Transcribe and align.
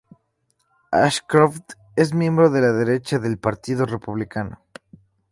Ashcroft 0.91 1.73
es 1.95 2.11
miembro 2.15 2.49
de 2.49 2.59
la 2.59 2.71
derecha 2.71 3.19
del 3.19 3.37
partido 3.37 3.85
republicano. 3.85 4.59